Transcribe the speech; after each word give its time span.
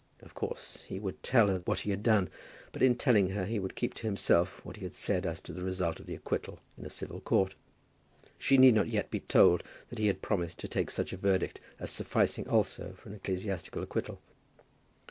Of 0.23 0.33
course 0.33 0.81
he 0.87 0.97
would 0.97 1.21
tell 1.21 1.47
her 1.49 1.59
what 1.65 1.81
he 1.81 1.91
had 1.91 2.01
done; 2.01 2.27
but 2.71 2.81
in 2.81 2.95
telling 2.95 3.29
her 3.29 3.45
he 3.45 3.59
would 3.59 3.75
keep 3.75 3.93
to 3.93 4.07
himself 4.07 4.59
what 4.65 4.77
he 4.77 4.83
had 4.83 4.95
said 4.95 5.27
as 5.27 5.39
to 5.41 5.53
the 5.53 5.61
result 5.61 5.99
of 5.99 6.09
an 6.09 6.15
acquittal 6.15 6.57
in 6.75 6.87
a 6.87 6.89
civil 6.89 7.21
court. 7.21 7.53
She 8.39 8.57
need 8.57 8.73
not 8.73 8.87
yet 8.87 9.11
be 9.11 9.19
told 9.19 9.61
that 9.89 9.99
he 9.99 10.07
had 10.07 10.23
promised 10.23 10.57
to 10.57 10.67
take 10.67 10.89
such 10.89 11.13
a 11.13 11.17
verdict 11.17 11.61
as 11.79 11.91
sufficing 11.91 12.49
also 12.49 12.93
for 12.93 13.09
an 13.09 13.15
ecclesiastical 13.15 13.83
acquittal. 13.83 14.19